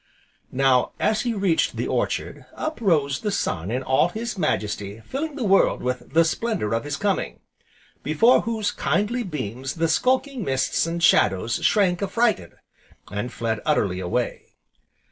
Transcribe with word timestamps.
Now, 0.51 0.93
as 0.99 1.21
he 1.21 1.35
reached 1.35 1.75
the 1.75 1.87
orchard, 1.87 2.45
up 2.55 2.81
rose 2.81 3.19
the 3.19 3.29
sun 3.29 3.69
in 3.69 3.83
all 3.83 4.09
his 4.09 4.35
majesty 4.35 4.99
filling 5.05 5.35
the 5.35 5.43
world 5.43 5.83
with 5.83 6.13
the 6.15 6.25
splendour 6.25 6.73
of 6.73 6.85
his 6.85 6.97
coming, 6.97 7.41
before 8.01 8.41
whose 8.41 8.71
kindly 8.71 9.21
beams 9.21 9.75
the 9.75 9.87
skulking 9.87 10.43
mists 10.43 10.87
and 10.87 11.03
shadows 11.03 11.59
shrank 11.63 12.01
affrighted, 12.01 12.53
and 13.11 13.31
fled 13.31 13.59
utterly 13.63 13.99
away. 13.99 14.47